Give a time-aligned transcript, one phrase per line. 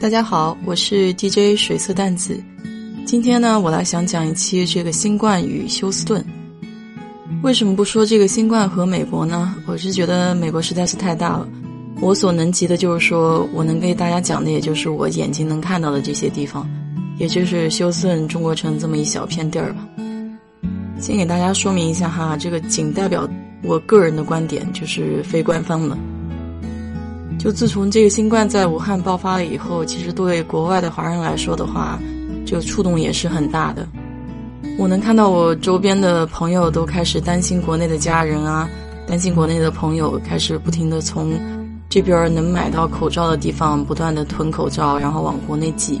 [0.00, 2.42] 大家好，我是 DJ 水色淡子。
[3.04, 6.24] 今天呢，我来想讲一期这个新冠与休斯顿。
[7.42, 9.54] 为什么不说这个新冠和美国呢？
[9.66, 11.46] 我是觉得美国实在是太大了，
[12.00, 16.66] 我所能及的就是说我能给大家讲的，也就是我眼睛能看到的这些地方，
[17.18, 19.86] 也就是休斯顿、中国城这么一小片地儿吧。
[20.98, 23.28] 先给大家说明一下哈，这个仅代表
[23.62, 25.98] 我个人的观点，就是非官方的。
[27.42, 31.98] 就自从这个新冠在武汉爆发了以后，其实对国外的华人来说的话，
[32.44, 33.88] 这个触动也是很大的。
[34.76, 38.68] 我能看到我周边的朋友都开始担心国内的家人啊，
[39.06, 41.32] 担心国内的朋友，开始不停的从
[41.88, 45.98] 这边能买到口罩的地方不断的囤口罩，然后往国内寄。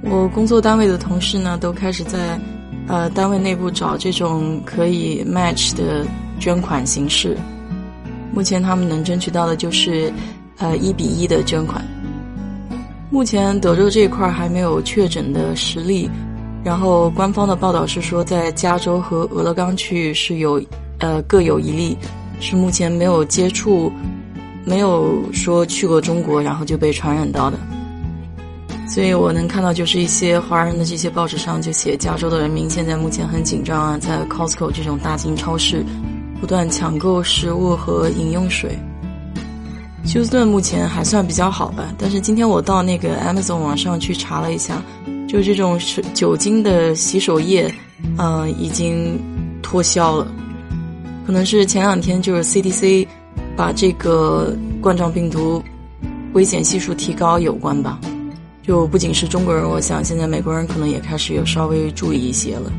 [0.00, 2.40] 我工作单位的同事呢，都开始在
[2.86, 6.06] 呃单位内部找这种可以 match 的
[6.38, 7.36] 捐款形式。
[8.34, 10.12] 目前他们能争取到的就是，
[10.58, 11.84] 呃，一比一的捐款。
[13.10, 16.10] 目前德州这一块还没有确诊的实例，
[16.64, 20.60] 然后官方的报道是说，在加州和俄勒冈区域是有，
[20.98, 21.96] 呃，各有一例，
[22.40, 23.92] 是目前没有接触，
[24.64, 27.56] 没有说去过中国，然后就被传染到的。
[28.88, 35.84] 所以我能看到，就是一些华人的这些报纸上就写，加州的人民现在目前很紧张啊，在 Costco 这种大型超市。
[36.44, 38.78] 不断抢购食物和饮用水。
[40.04, 44.82] 休斯顿目前还算比较好吧，但是今天我到那个 Amazon 网上去查了一下，
[45.26, 47.74] 就这种是酒精的洗手液，
[48.18, 49.18] 嗯，已经
[49.62, 50.28] 脱销了。
[51.26, 53.08] 可能是前两天就是 CDC
[53.56, 55.64] 把这个冠状病毒
[56.34, 57.98] 危险系数提高有关吧。
[58.62, 62.70] 就不仅是中国人，我想现在美国人可能也开始有稍微注意一些了。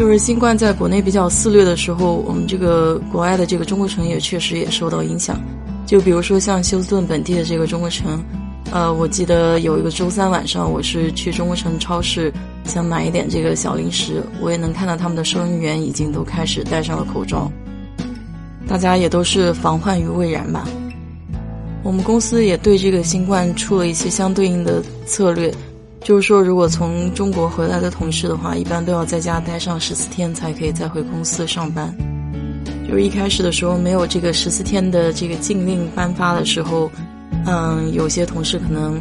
[0.00, 5.38] 就是新冠在国内比较肆虐的时候，我们这个国外的这个中国城也确实也受到影响。
[5.84, 8.24] 就比如说像休斯顿本地的这个中国城，
[8.72, 12.32] 呃，我记得有一个周三晚上，我是去中国城超市
[12.64, 17.52] 想买一点这个小零食，我也能看到他们的收银员已经都开始戴上了口罩，
[18.66, 20.66] 大家也都是防患于未然吧。
[21.82, 25.52] 我们公司也对这个新冠出了一些相对应的策略。
[26.02, 31.94] 就是说，如果从中国回来的同事的话，一般都要在家待上十四天才可以再回公司上班。
[32.88, 36.90] 就是一开始的时候没有这个十四天的这个禁令颁发的时候，
[37.46, 39.00] 嗯，有些同事可能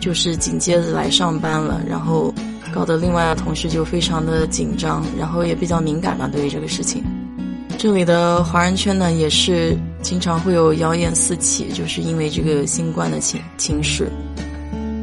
[0.00, 2.32] 就是紧接着来上班了，然后
[2.72, 7.04] 搞得另外的同事就非常的紧张，然后也比较敏感嘛，对于这个事情。
[7.76, 14.10] 这里的华人圈呢，也是经常会有谣言四起，就是因为这个新冠的情情势。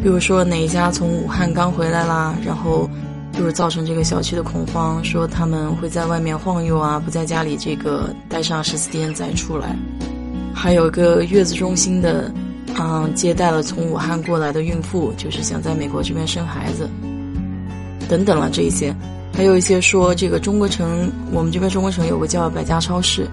[0.05, 2.87] 比如说哪一家从武汉刚回来啦，然后
[3.33, 9.75] 就是造成这个小区的恐慌，说他们会在外面晃悠啊，不在家里这个待上十四天再出来。
[10.53, 12.31] 还有个月子中心的，
[12.79, 16.87] 嗯，接待了从武汉过来的孕妇，就是想在美国这边生孩子，
[18.07, 18.95] 等等了这一些。
[19.33, 23.27] 还有一些说这个中国城，我们这边中国城有个叫百家超市，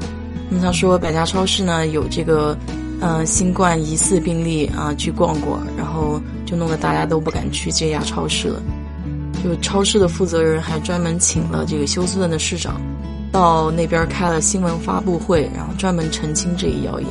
[0.48, 2.56] 那他说百家超市呢有这个。
[3.04, 6.20] 嗯，新冠疑似病例啊，去逛过，然后
[6.52, 8.62] 就弄得大家都不敢去这家超市了。
[9.42, 12.78] 就超市的负责人还专门请了这个休斯顿的市长，
[13.32, 17.08] 到那边开了新闻发布会，然后专门澄清这一谣言。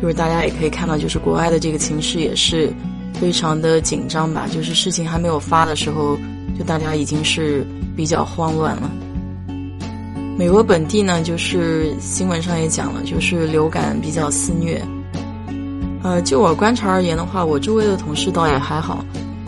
[0.00, 2.72] 就是大家也可以看到，就是国外的这个情势也是
[3.20, 4.48] 非常的紧张吧。
[4.50, 6.16] 就是事情还没有发的时候，
[6.58, 8.90] 就大家已经是比较慌乱了。
[10.38, 14.82] 美国本地呢，就是新闻上也讲了，就是流感比较肆虐。
[16.02, 19.04] 呃，就我观察而言的话，我周围的同事倒也还好。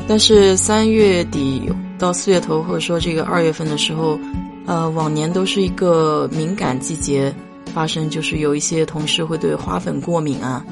[0.07, 4.19] 但是三月底到四月头，或者说这个二月份的时候，
[4.67, 7.35] 呃，往年都是一个敏感季节
[7.73, 10.65] 发生，就是有一些同事会对花粉过敏啊。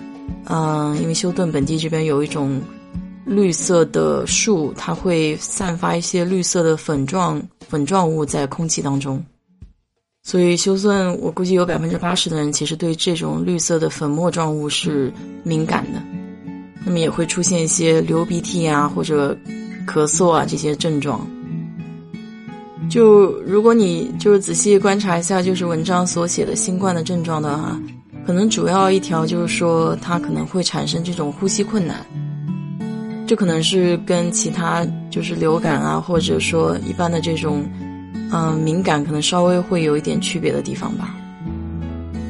[0.45, 2.61] 嗯，因为休顿本地这边有一种
[3.25, 9.25] 绿色的树，它会散发一些绿色的粉状粉状物在空气当中。
[10.25, 15.13] 所以休斯顿，我估计有百分之八十的人其实对这种绿色的粉末状物是
[15.43, 16.01] 敏感的，
[16.87, 19.37] 那么也会出现一些流鼻涕啊或者
[19.85, 21.27] 咳嗽啊这些症状。
[22.89, 27.77] 就如果你就是仔细观察一下，就是文章所写的新冠的症状的话，
[28.25, 31.97] 可能主要一条就是说它可能会产生这种呼吸困难，
[33.27, 37.69] 这可能是跟其他就是流感啊或者说一般的这种。
[38.33, 41.15] 嗯，敏感可能稍微会有一点区别的地方吧。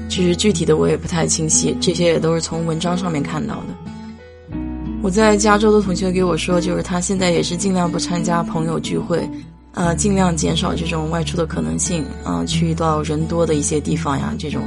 [0.08, 4.58] 其实具体的我也不太清晰，这些也都是从文章上面看到的。
[5.00, 9.28] 我在加州的同学给我说，就是他现在也是尽量不参加朋友聚会，
[9.72, 14.62] 呃，尽量减少这种外出的可能性，嗯，去到人多的一些地方呀，这种，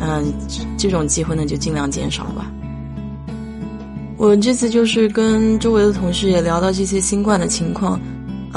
[0.00, 0.24] 嗯，
[0.76, 2.50] 这种机会呢就尽量减少吧。
[4.16, 8.00] 我这次就是跟周围的同事也聊到这些新冠的情况，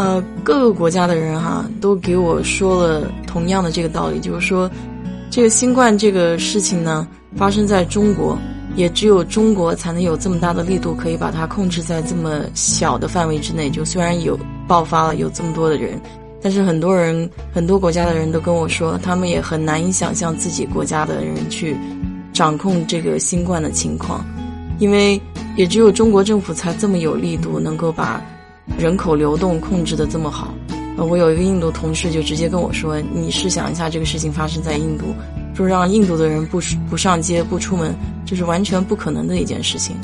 [0.01, 4.67] 呃，各个国家的人哈都给我说了同样的这个道理，就是说，
[5.29, 8.35] 这个新冠这个事情呢发生在中国，
[8.75, 13.69] 也只有中国才能有这么大的力度可以把它控制在这么小的范围之内。
[13.69, 14.35] 就虽然有
[14.67, 16.01] 爆发了，有这么多的人。
[16.41, 21.77] 但是很多人，很多国家的人都跟我说，他们也很难以想象自己国家的人去
[22.33, 24.25] 掌控这个新冠的情况，
[24.79, 25.21] 因为
[25.55, 28.19] 也只有中国政府才这么有力度，能够把
[28.77, 30.53] 人口流动控制的这么好。
[30.97, 35.05] 呃，我有一个印度同事就直接跟我说：“你试想一下，这个事情发生在印度，
[35.55, 36.59] 说让印度的人不
[36.89, 37.95] 不上街、不出门，
[38.25, 39.95] 这是完全不可能的一件事情。”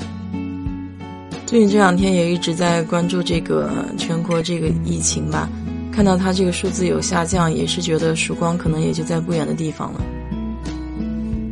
[1.46, 5.50] 最近这两天也一直在关注这个全国这个疫情吧。
[5.92, 10.02] 看到它这个数字有下降，也是觉得曙光可能也就在不远的地方了。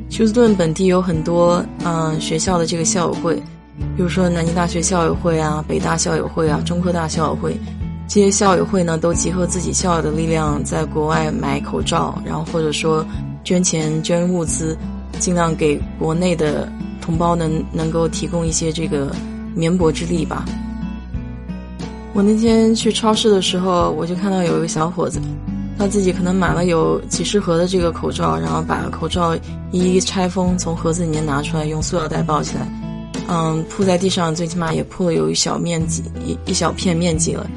[0.09, 3.41] 休斯顿本地有很多嗯学校的这个校友会，
[3.95, 7.55] 比如说南京大学校友会啊、北大校友会啊、中科大校友会，
[8.07, 13.05] 这些校友会呢都集合自己校友的力量，在国外买口罩，然后或者说
[13.43, 14.77] 捐钱捐物资，
[15.17, 16.67] 尽量给国内的
[17.01, 19.15] 同胞能能够提供一些这个
[19.55, 20.43] 绵薄之力吧。
[22.13, 25.21] 我那天去超市的时候，我就看到有一个小伙子，
[25.77, 29.35] 他自己可能买了有几十盒的这个口罩，然后把口罩
[29.71, 32.67] 一一拆封，从盒子里面拿出来，用塑料袋包起来，
[33.27, 37.49] 嗯，铺在地上，最起码也铺了有一小面积，一一小片面积了。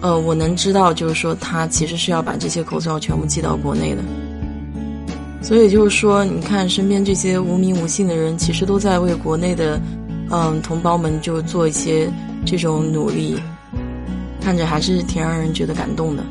[0.00, 4.02] 呃，我能知道，就是说他其实是要把这些口罩全部寄到国内的。
[5.42, 9.80] 所以就是说，你看身边这些无名无姓的人，其实都在为国内的
[10.30, 12.10] 嗯同胞们就做一些
[12.46, 13.38] 这种努力。
[14.42, 16.24] 看着还是挺让人觉得感动的。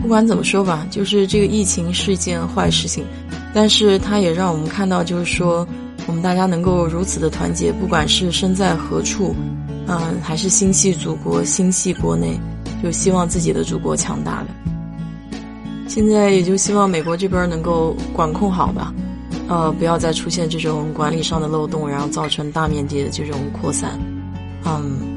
[0.00, 3.04] 不管怎么说吧，就是这个疫情是一件坏事情，
[3.52, 5.66] 但是它也让我们看到，就是说
[6.06, 9.34] 我们大家能够如此的团结，不管是身在何处，
[9.86, 12.38] 嗯，还是心系祖国、心系国内，
[12.82, 14.48] 就希望自己的祖国强大的。
[15.88, 18.92] 现在也就希望美国这边能够管控好吧，
[19.48, 23.98] 呃，不要再出现这种管理上的漏洞，然后造成大面积的这种扩散，
[24.64, 25.12] 嗯。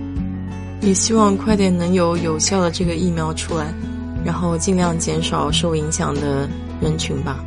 [0.79, 3.73] 也希望快点能有有效的这个疫苗出来，
[4.23, 6.47] 然后尽量减少受影响的
[6.79, 7.43] 人群吧。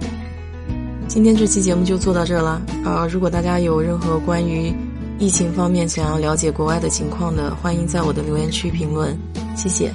[1.10, 2.62] 今天这期节目就做到这了。
[2.84, 4.72] 呃，如果大家有任何关于
[5.18, 9.18] 疫情方面想要了解国外的情况的，欢迎在我的留言区评论，
[9.56, 9.92] 谢谢。